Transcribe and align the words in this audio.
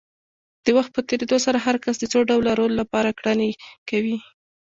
د 0.65 0.67
وخت 0.77 0.91
په 0.93 1.01
تېرېدو 1.09 1.37
سره 1.45 1.57
هر 1.65 1.75
کس 1.83 1.95
د 1.99 2.05
څو 2.13 2.19
ډوله 2.29 2.51
رول 2.59 2.71
لپاره 2.81 3.15
کړنې 3.19 3.49
کوي. 3.89 4.17